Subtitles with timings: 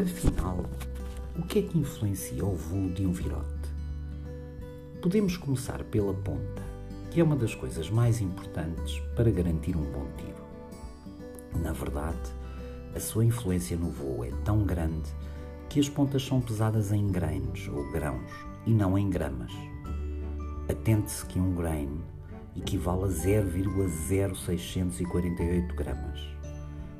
[0.00, 0.64] Afinal,
[1.36, 3.48] o que é que influencia o voo de um virote?
[5.02, 6.62] Podemos começar pela ponta,
[7.10, 10.38] que é uma das coisas mais importantes para garantir um bom tiro.
[11.60, 12.30] Na verdade,
[12.94, 15.10] a sua influência no voo é tão grande
[15.68, 18.30] que as pontas são pesadas em grains ou grãos
[18.66, 19.50] e não em gramas.
[20.68, 22.00] Atente-se que um grain
[22.54, 26.37] equivale a 0,0648 gramas,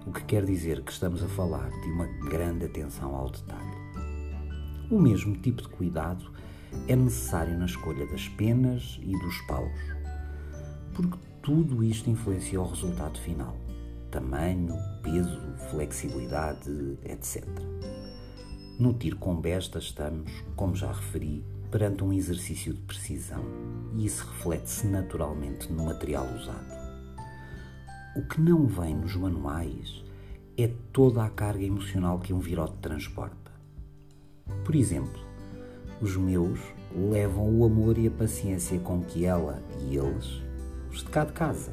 [0.08, 3.76] o que quer dizer que estamos a falar de uma grande atenção ao detalhe.
[4.90, 6.32] O mesmo tipo de cuidado
[6.86, 9.78] é necessário na escolha das penas e dos paus,
[10.94, 13.54] porque tudo isto influencia o resultado final:
[14.10, 17.44] tamanho, peso, flexibilidade, etc.
[18.78, 23.44] No tiro com besta estamos, como já referi, perante um exercício de precisão
[23.94, 26.77] e isso reflete-se naturalmente no material usado.
[28.18, 30.02] O que não vem nos manuais
[30.56, 33.52] é toda a carga emocional que um virote transporta.
[34.64, 35.20] Por exemplo,
[36.02, 36.58] os meus
[36.92, 40.42] levam o amor e a paciência com que ela e eles,
[40.90, 41.72] os de cá de casa,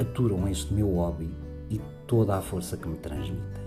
[0.00, 1.30] aturam este meu hobby
[1.68, 3.66] e toda a força que me transmitem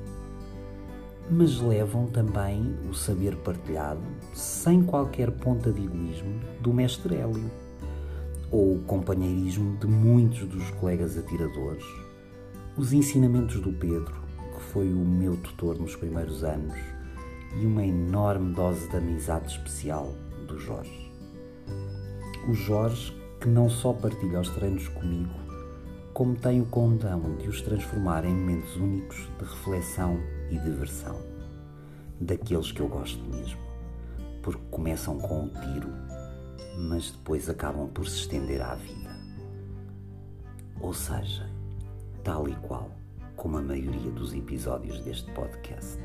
[1.31, 4.01] mas levam também o saber partilhado,
[4.33, 7.51] sem qualquer ponta de egoísmo, do mestre Hélio,
[8.52, 11.86] ou o companheirismo de muitos dos colegas atiradores,
[12.78, 14.16] os ensinamentos do Pedro,
[14.56, 16.78] que foi o meu tutor nos primeiros anos,
[17.59, 20.14] e uma enorme dose de amizade especial
[20.47, 21.11] do Jorge.
[22.47, 25.34] O Jorge que não só partilha os treinos comigo,
[26.13, 30.19] como tem o condão de os transformar em momentos únicos de reflexão
[30.50, 31.17] e diversão.
[32.19, 33.59] Daqueles que eu gosto mesmo,
[34.41, 35.88] porque começam com o tiro,
[36.78, 39.09] mas depois acabam por se estender à vida.
[40.81, 41.50] Ou seja,
[42.23, 42.92] tal e qual
[43.36, 45.97] como a maioria dos episódios deste podcast.